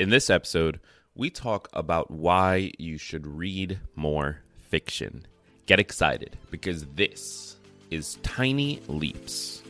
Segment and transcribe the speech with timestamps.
[0.00, 0.80] In this episode,
[1.14, 5.26] we talk about why you should read more fiction.
[5.66, 7.56] Get excited because this
[7.90, 9.62] is Tiny Leaps.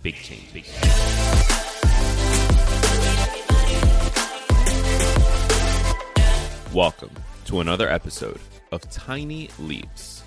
[0.00, 0.54] Big change.
[0.54, 0.82] Big change.
[6.72, 7.10] Welcome
[7.44, 8.40] to another episode
[8.70, 10.22] of Tiny Leaps.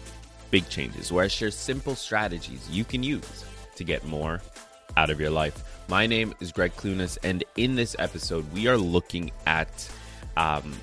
[0.52, 3.44] Big changes where I share simple strategies you can use
[3.76, 4.39] to get more
[4.98, 5.64] out of your life.
[5.88, 9.89] My name is Gregg Clunis, and in this episode, we are looking at.
[10.38, 10.73] Um,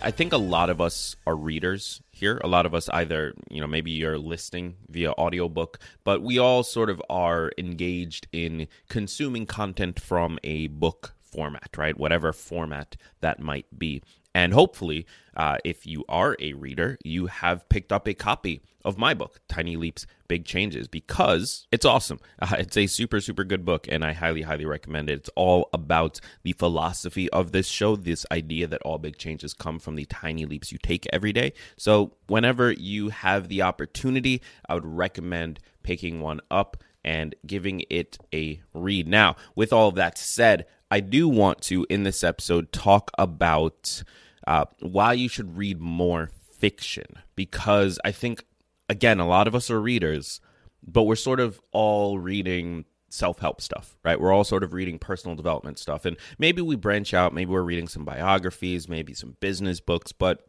[0.00, 2.40] I think a lot of us are readers here.
[2.42, 6.62] A lot of us either, you know, maybe you're listening via audiobook, but we all
[6.62, 11.98] sort of are engaged in consuming content from a book format, right?
[11.98, 14.02] Whatever format that might be.
[14.36, 18.98] And hopefully, uh, if you are a reader, you have picked up a copy of
[18.98, 22.20] my book, Tiny Leaps, Big Changes, because it's awesome.
[22.38, 25.14] Uh, it's a super, super good book, and I highly, highly recommend it.
[25.14, 29.78] It's all about the philosophy of this show, this idea that all big changes come
[29.78, 31.54] from the tiny leaps you take every day.
[31.78, 38.18] So, whenever you have the opportunity, I would recommend picking one up and giving it
[38.34, 39.08] a read.
[39.08, 44.02] Now, with all that said, I do want to, in this episode, talk about
[44.46, 48.44] uh, why you should read more fiction because I think
[48.88, 50.40] again a lot of us are readers,
[50.86, 54.20] but we're sort of all reading self-help stuff, right?
[54.20, 57.62] We're all sort of reading personal development stuff and maybe we branch out, maybe we're
[57.62, 60.46] reading some biographies, maybe some business books, but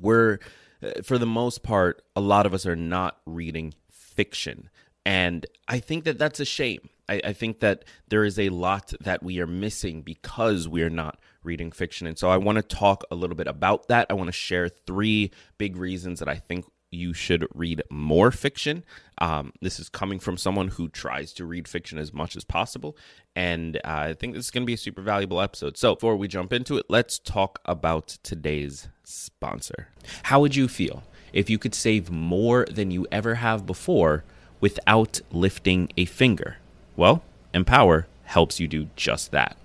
[0.00, 0.38] we're
[0.82, 4.68] uh, for the most part a lot of us are not reading fiction.
[5.04, 6.88] And I think that that's a shame.
[7.08, 10.90] I, I, think that there is a lot that we are missing because we are
[10.90, 12.06] not reading fiction.
[12.06, 14.06] And so I want to talk a little bit about that.
[14.08, 18.84] I want to share three big reasons that I think you should read more fiction.
[19.18, 22.96] Um, this is coming from someone who tries to read fiction as much as possible.
[23.34, 25.76] And uh, I think this is going to be a super valuable episode.
[25.76, 29.88] So before we jump into it, let's talk about today's sponsor.
[30.24, 34.24] How would you feel if you could save more than you ever have before
[34.60, 36.58] without lifting a finger?
[36.96, 37.22] Well,
[37.54, 39.56] Empower helps you do just that.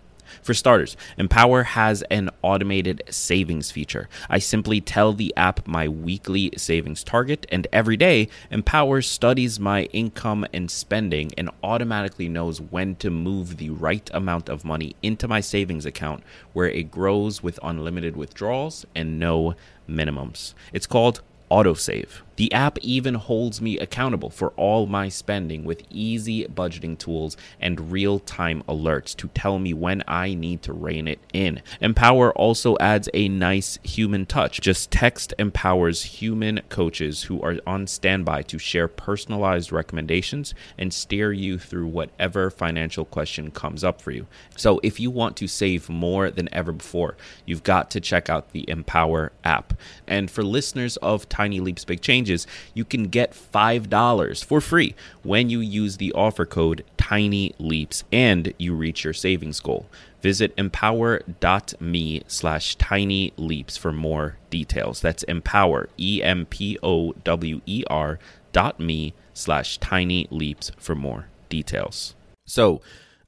[0.41, 4.09] For starters, Empower has an automated savings feature.
[4.29, 9.83] I simply tell the app my weekly savings target, and every day, Empower studies my
[9.93, 15.27] income and spending and automatically knows when to move the right amount of money into
[15.27, 16.23] my savings account
[16.53, 19.55] where it grows with unlimited withdrawals and no
[19.87, 20.53] minimums.
[20.73, 22.21] It's called autosave.
[22.37, 27.91] The app even holds me accountable for all my spending with easy budgeting tools and
[27.91, 31.61] real time alerts to tell me when I need to rein it in.
[31.81, 34.61] Empower also adds a nice human touch.
[34.61, 41.33] Just text Empower's human coaches who are on standby to share personalized recommendations and steer
[41.33, 44.27] you through whatever financial question comes up for you.
[44.55, 48.51] So if you want to save more than ever before, you've got to check out
[48.51, 49.73] the Empower app.
[50.05, 54.95] And for listeners of Tiny Leaps Big Change, changes, you can get $5 for free
[55.23, 59.85] when you use the offer code Tiny Leaps and you reach your savings goal.
[60.21, 64.99] Visit empower.me slash tiny leaps for more details.
[64.99, 68.19] That's empower, E M P O W E R
[68.51, 72.15] dot me slash tiny leaps for more details.
[72.45, 72.81] So,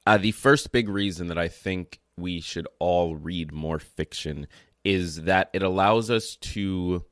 [0.06, 4.46] uh, the first big reason that I think we should all read more fiction
[4.84, 7.04] is that it allows us to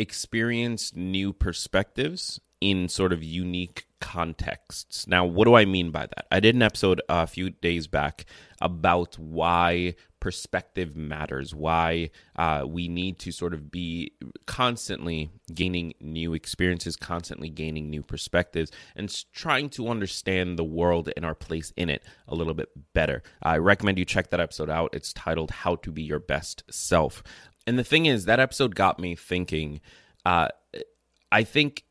[0.00, 5.06] experience new perspectives in sort of unique contexts.
[5.06, 6.26] Now, what do I mean by that?
[6.30, 8.24] I did an episode a few days back
[8.60, 14.12] about why perspective matters, why uh, we need to sort of be
[14.46, 21.24] constantly gaining new experiences, constantly gaining new perspectives, and trying to understand the world and
[21.24, 23.22] our place in it a little bit better.
[23.42, 24.90] I recommend you check that episode out.
[24.94, 27.22] It's titled How to Be Your Best Self.
[27.70, 29.80] And the thing is, that episode got me thinking.
[30.26, 30.48] Uh,
[31.30, 31.84] I think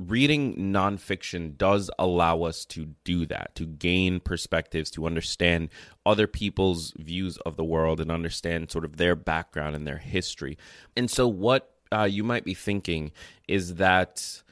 [0.00, 5.68] reading nonfiction does allow us to do that, to gain perspectives, to understand
[6.06, 10.56] other people's views of the world and understand sort of their background and their history.
[10.96, 13.12] And so, what uh, you might be thinking
[13.46, 14.42] is that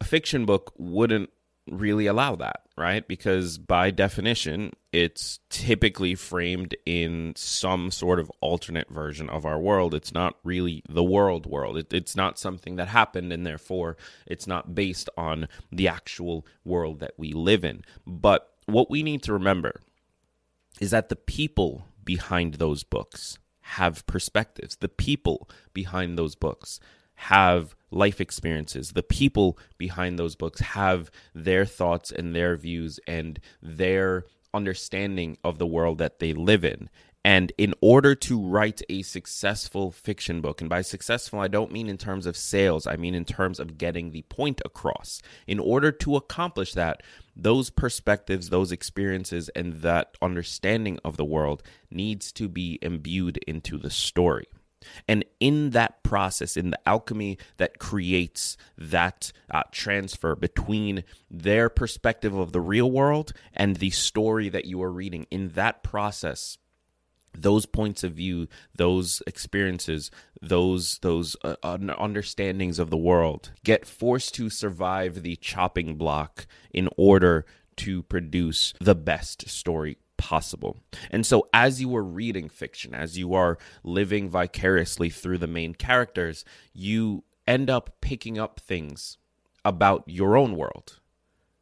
[0.00, 1.30] a fiction book wouldn't
[1.70, 3.06] really allow that, right?
[3.06, 9.94] Because by definition, it's typically framed in some sort of alternate version of our world.
[9.94, 11.76] It's not really the world world.
[11.76, 13.96] It, it's not something that happened, and therefore
[14.26, 17.82] it's not based on the actual world that we live in.
[18.06, 19.80] But what we need to remember
[20.80, 24.76] is that the people behind those books have perspectives.
[24.76, 26.80] The people behind those books
[27.14, 28.92] have life experiences.
[28.92, 35.58] The people behind those books have their thoughts and their views and their understanding of
[35.58, 36.88] the world that they live in.
[37.26, 41.88] And in order to write a successful fiction book, and by successful, I don't mean
[41.88, 45.22] in terms of sales, I mean in terms of getting the point across.
[45.46, 47.02] In order to accomplish that,
[47.34, 53.78] those perspectives, those experiences, and that understanding of the world needs to be imbued into
[53.78, 54.46] the story.
[55.08, 62.34] And in that process, in the alchemy that creates that uh, transfer between their perspective
[62.34, 66.58] of the real world and the story that you are reading, in that process,
[67.36, 70.10] those points of view, those experiences,
[70.40, 76.88] those those uh, understandings of the world get forced to survive the chopping block in
[76.96, 77.44] order
[77.76, 80.78] to produce the best story possible.
[81.10, 85.74] And so, as you are reading fiction, as you are living vicariously through the main
[85.74, 89.18] characters, you end up picking up things
[89.64, 91.00] about your own world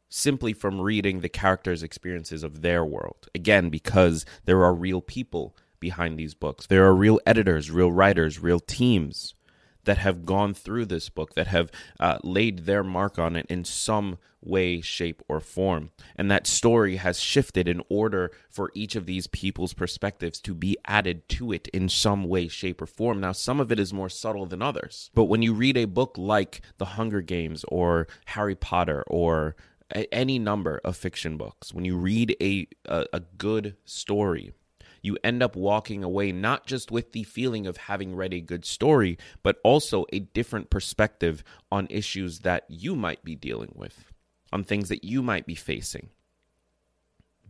[0.09, 3.27] simply from reading the characters' experiences of their world.
[3.33, 6.67] Again, because there are real people behind these books.
[6.67, 9.33] There are real editors, real writers, real teams
[9.85, 13.63] that have gone through this book, that have uh, laid their mark on it in
[13.63, 15.91] some way, shape, or form.
[16.15, 20.77] And that story has shifted in order for each of these people's perspectives to be
[20.85, 23.19] added to it in some way, shape, or form.
[23.21, 25.09] Now, some of it is more subtle than others.
[25.13, 29.55] But when you read a book like The Hunger Games or Harry Potter or
[30.11, 34.53] any number of fiction books, when you read a, a, a good story,
[35.03, 38.65] you end up walking away not just with the feeling of having read a good
[38.65, 44.11] story, but also a different perspective on issues that you might be dealing with,
[44.51, 46.09] on things that you might be facing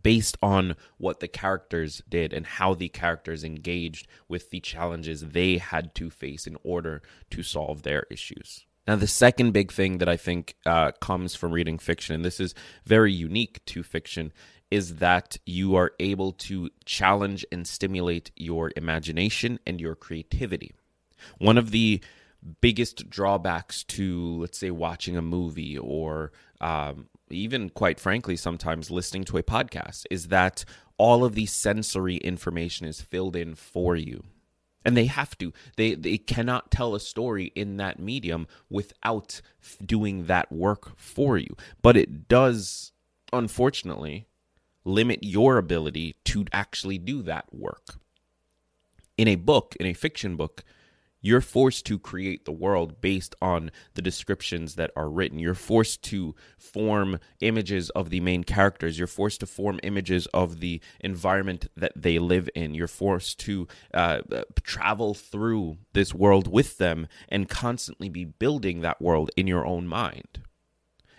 [0.04, 5.56] based on what the characters did and how the characters engaged with the challenges they
[5.56, 8.66] had to face in order to solve their issues.
[8.86, 12.38] Now, the second big thing that I think uh, comes from reading fiction, and this
[12.38, 12.54] is
[12.84, 14.30] very unique to fiction,
[14.70, 20.72] is that you are able to challenge and stimulate your imagination and your creativity.
[21.38, 22.02] One of the
[22.60, 29.24] biggest drawbacks to, let's say, watching a movie or um, even quite frankly, sometimes listening
[29.24, 30.64] to a podcast is that
[30.98, 34.24] all of the sensory information is filled in for you.
[34.86, 35.52] And they have to.
[35.76, 39.40] They they cannot tell a story in that medium without
[39.84, 41.56] doing that work for you.
[41.80, 42.92] But it does,
[43.32, 44.26] unfortunately,
[44.84, 47.96] limit your ability to actually do that work.
[49.16, 50.64] In a book, in a fiction book,
[51.24, 55.38] you're forced to create the world based on the descriptions that are written.
[55.38, 58.98] You're forced to form images of the main characters.
[58.98, 62.74] You're forced to form images of the environment that they live in.
[62.74, 64.20] You're forced to uh,
[64.64, 69.88] travel through this world with them and constantly be building that world in your own
[69.88, 70.43] mind.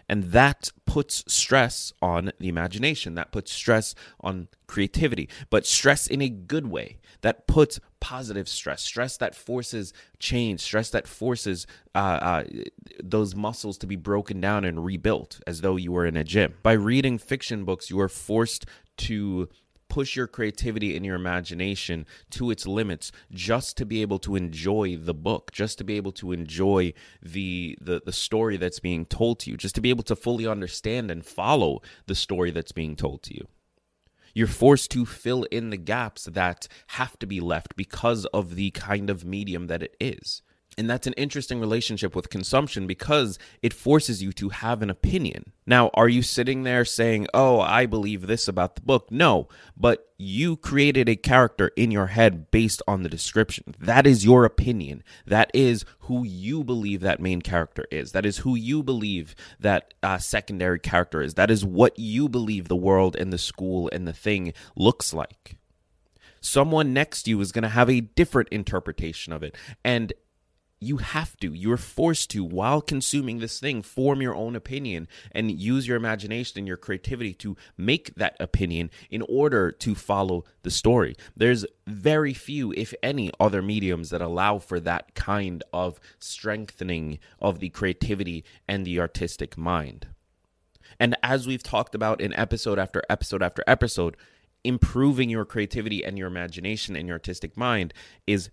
[0.08, 3.16] And that puts stress on the imagination.
[3.16, 6.98] That puts stress on creativity, but stress in a good way.
[7.22, 11.66] That puts positive stress, stress that forces change, stress that forces
[11.96, 12.44] uh, uh,
[13.04, 16.54] those muscles to be broken down and rebuilt as though you were in a gym.
[16.62, 18.66] By reading fiction books, you are forced
[18.98, 19.50] to
[19.96, 24.98] push your creativity and your imagination to its limits just to be able to enjoy
[24.98, 29.40] the book just to be able to enjoy the, the the story that's being told
[29.40, 32.98] to you just to be able to fully understand and follow the story that's being
[32.98, 33.48] told to you.
[34.34, 38.72] You're forced to fill in the gaps that have to be left because of the
[38.72, 40.42] kind of medium that it is
[40.78, 45.52] and that's an interesting relationship with consumption because it forces you to have an opinion.
[45.66, 49.10] Now, are you sitting there saying, Oh, I believe this about the book?
[49.10, 53.76] No, but you created a character in your head based on the description.
[53.80, 55.04] That is your opinion.
[55.26, 58.12] That is who you believe that main character is.
[58.12, 61.36] That is who you believe that uh, secondary character is.
[61.36, 65.58] That is what you believe the world and the school and the thing looks like
[66.46, 69.56] someone next to you is going to have a different interpretation of it.
[69.84, 70.14] And
[70.80, 75.52] you have to you're forced to while consuming this thing form your own opinion and
[75.52, 80.72] use your imagination and your creativity to make that opinion in order to follow the
[80.72, 81.16] story.
[81.36, 87.60] There's very few if any other mediums that allow for that kind of strengthening of
[87.60, 90.08] the creativity and the artistic mind.
[91.00, 94.18] And as we've talked about in episode after episode after episode
[94.64, 97.94] improving your creativity and your imagination and your artistic mind
[98.26, 98.50] is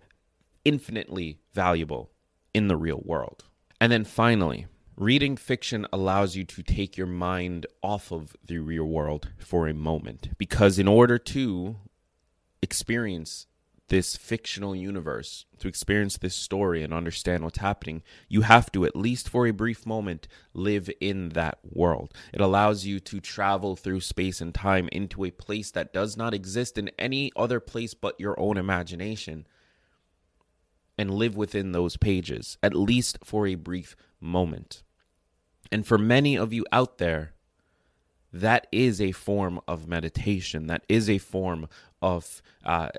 [0.63, 2.12] infinitely valuable
[2.53, 3.43] in the real world.
[3.79, 8.85] And then finally, reading fiction allows you to take your mind off of the real
[8.85, 11.77] world for a moment because in order to
[12.61, 13.47] experience
[13.89, 18.95] this fictional universe, to experience this story and understand what's happening, you have to, at
[18.95, 22.13] least for a brief moment, live in that world.
[22.33, 26.33] It allows you to travel through space and time into a place that does not
[26.33, 29.45] exist in any other place but your own imagination
[30.97, 34.83] and live within those pages, at least for a brief moment.
[35.71, 37.33] And for many of you out there,
[38.31, 40.67] that is a form of meditation.
[40.67, 41.67] That is a form
[42.01, 42.89] of uh,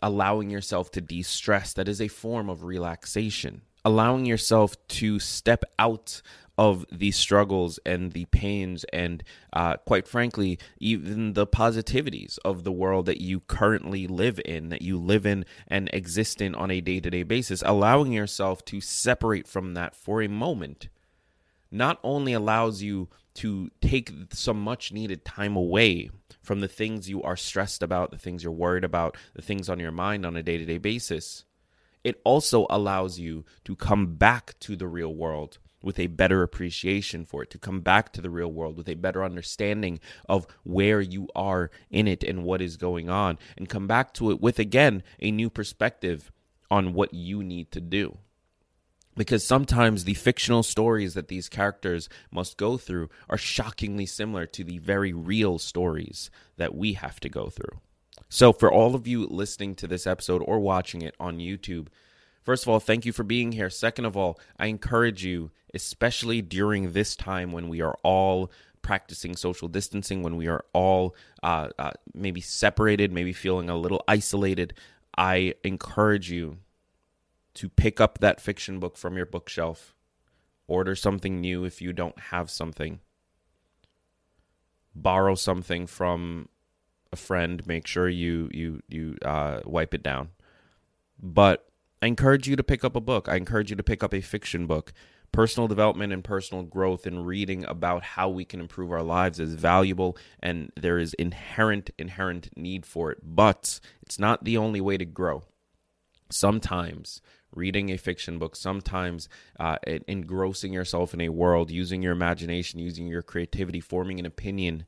[0.00, 1.72] allowing yourself to de stress.
[1.72, 3.62] That is a form of relaxation.
[3.84, 6.22] Allowing yourself to step out
[6.60, 9.24] of the struggles and the pains and,
[9.54, 14.82] uh, quite frankly, even the positivities of the world that you currently live in, that
[14.82, 17.62] you live in and exist in on a day to day basis.
[17.64, 20.90] Allowing yourself to separate from that for a moment
[21.70, 26.10] not only allows you to take some much needed time away
[26.42, 29.80] from the things you are stressed about, the things you're worried about, the things on
[29.80, 31.46] your mind on a day to day basis,
[32.04, 37.24] it also allows you to come back to the real world with a better appreciation
[37.24, 41.00] for it, to come back to the real world with a better understanding of where
[41.00, 44.58] you are in it and what is going on, and come back to it with,
[44.58, 46.30] again, a new perspective
[46.70, 48.18] on what you need to do
[49.16, 54.64] because sometimes the fictional stories that these characters must go through are shockingly similar to
[54.64, 57.80] the very real stories that we have to go through.
[58.28, 61.88] So, for all of you listening to this episode or watching it on YouTube,
[62.42, 63.70] first of all, thank you for being here.
[63.70, 68.50] Second of all, I encourage you, especially during this time when we are all
[68.82, 74.02] practicing social distancing, when we are all uh, uh, maybe separated, maybe feeling a little
[74.08, 74.74] isolated,
[75.16, 76.58] I encourage you
[77.54, 79.94] to pick up that fiction book from your bookshelf.
[80.66, 83.00] Order something new if you don't have something.
[84.94, 86.48] Borrow something from
[87.12, 87.66] a friend.
[87.66, 90.30] Make sure you you you uh, wipe it down.
[91.20, 91.69] But
[92.02, 93.28] I encourage you to pick up a book.
[93.28, 94.92] I encourage you to pick up a fiction book.
[95.32, 99.54] Personal development and personal growth and reading about how we can improve our lives is
[99.54, 103.18] valuable and there is inherent inherent need for it.
[103.22, 105.44] But it's not the only way to grow.
[106.30, 107.20] Sometimes
[107.54, 109.28] reading a fiction book, sometimes
[109.58, 109.76] uh,
[110.08, 114.86] engrossing yourself in a world, using your imagination, using your creativity, forming an opinion,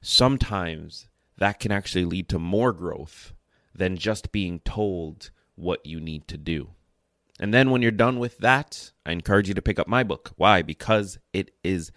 [0.00, 3.32] sometimes that can actually lead to more growth
[3.74, 6.70] than just being told what you need to do.
[7.40, 10.32] And then when you're done with that, I encourage you to pick up my book.
[10.36, 10.62] Why?
[10.62, 11.90] Because it is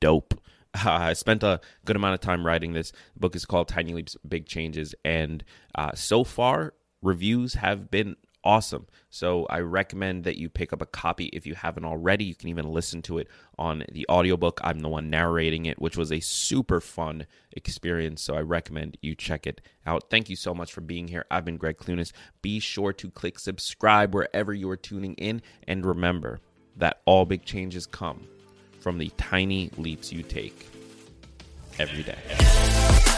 [0.00, 0.34] dope.
[0.74, 2.92] Uh, I spent a good amount of time writing this.
[3.14, 4.94] The book is called Tiny Leaps, Big Changes.
[5.04, 8.86] And uh, so far, reviews have been awesome.
[9.10, 12.24] So I recommend that you pick up a copy if you haven't already.
[12.24, 14.60] You can even listen to it on the audiobook.
[14.64, 18.22] I'm the one narrating it, which was a super fun experience.
[18.22, 20.10] So I recommend you check it out.
[20.10, 21.24] Thank you so much for being here.
[21.30, 22.12] I've been Gregg Clunis.
[22.40, 25.42] Be sure to click subscribe wherever you are tuning in.
[25.68, 26.40] And remember
[26.76, 28.26] that all big changes come
[28.80, 30.66] from the tiny leaps you take
[31.78, 33.11] every day.